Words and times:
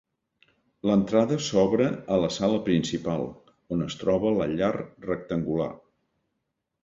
L'entrada 0.89 1.35
s'obre 1.47 1.89
a 2.15 2.15
la 2.23 2.29
sala 2.37 2.61
principal, 2.69 3.27
on 3.75 3.85
es 3.89 3.99
troba 4.05 4.31
la 4.39 4.47
llar 4.53 4.73
rectangular. 4.79 5.69